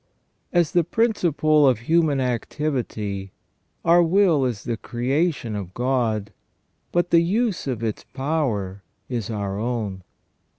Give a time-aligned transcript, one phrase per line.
[0.51, 3.33] As the principle of human activity
[3.85, 6.33] our will is the creation of God,
[6.91, 10.01] but the use of its power is our own.